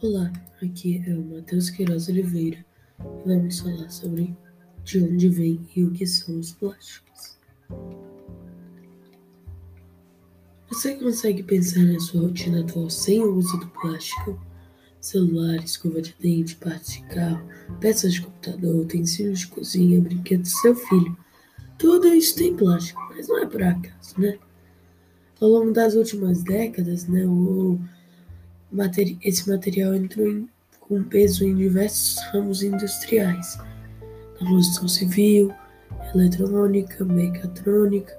[0.00, 0.32] Olá,
[0.62, 2.64] aqui é o Matheus Queiroz Oliveira
[3.26, 4.32] vamos falar sobre
[4.84, 7.36] de onde vem e o que são os plásticos.
[10.68, 14.40] Você consegue pensar na sua rotina atual sem o uso do plástico?
[15.00, 17.48] Celular, escova de dente, partes de carro,
[17.80, 21.16] peças de computador, utensílios de cozinha, brinquedos do seu filho.
[21.76, 24.38] Tudo isso tem plástico, mas não é por acaso, né?
[25.40, 27.80] Ao longo das últimas décadas, né, o
[29.22, 30.46] esse material entrou
[30.80, 33.58] com peso em diversos ramos industriais,
[34.40, 35.52] na construção civil,
[36.14, 38.16] eletrônica, mecatrônica,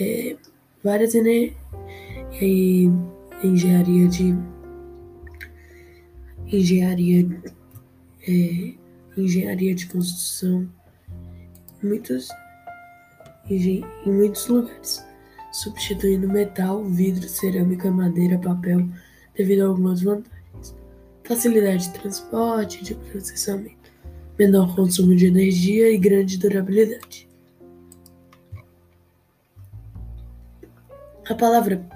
[0.00, 0.36] é,
[0.82, 1.54] várias ener
[2.40, 2.88] e
[3.42, 4.34] engenharia de
[6.46, 7.42] engenharia
[8.28, 8.74] é,
[9.16, 10.68] engenharia de construção
[11.82, 12.28] muitos
[13.48, 15.04] em muitos lugares
[15.52, 18.88] substituindo metal, vidro, cerâmica, madeira, papel
[19.36, 20.76] devido a algumas vantagens:
[21.24, 23.90] facilidade de transporte de processamento,
[24.38, 27.28] menor consumo de energia e grande durabilidade.
[31.28, 31.88] A palavra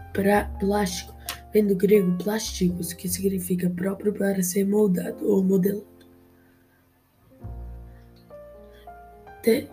[0.58, 1.14] plástico
[1.52, 5.86] vem do grego plásticos, que significa próprio para ser moldado ou modelado.
[9.42, 9.68] Te...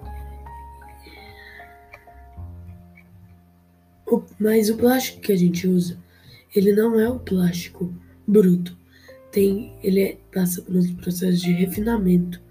[4.05, 4.21] O...
[4.39, 5.97] Mas o plástico que a gente usa
[6.55, 7.93] ele não é o plástico
[8.25, 8.77] bruto.
[9.31, 12.41] Tem, ele é, passa por um processo de refinamento.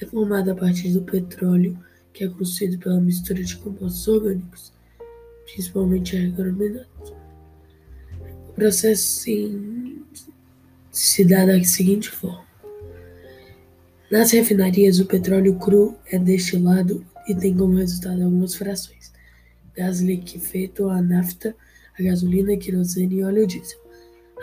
[0.00, 1.76] É formado a partir do petróleo,
[2.12, 4.72] que é construído pela mistura de compostos orgânicos,
[5.44, 7.12] principalmente agrominados.
[8.48, 10.02] O processo sim,
[10.90, 12.48] se dá da seguinte forma.
[14.10, 19.12] Nas refinarias, o petróleo cru é destilado e tem como resultado algumas frações:
[19.74, 21.54] gás liquefeito, a nafta,
[21.98, 23.78] a gasolina, querosene e óleo diesel,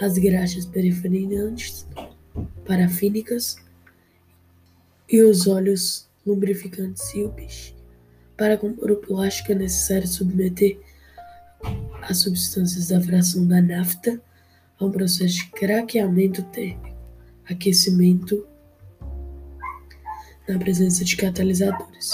[0.02, 1.88] as graxas periferantes,
[2.66, 3.58] parafínicas
[5.10, 7.76] e os óleos lubrificantes e o peixe.
[8.36, 10.80] Para compor o plástico é necessário submeter
[12.04, 14.22] as substâncias da fração da nafta
[14.80, 16.96] a um processo de craqueamento térmico,
[17.50, 18.46] aquecimento
[20.48, 22.12] na presença de catalisadores.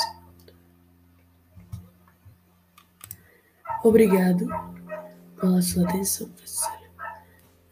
[3.83, 4.72] Obrigado
[5.43, 6.79] pela sua atenção, professora.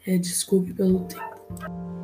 [0.05, 2.00] É, desculpe pelo tempo.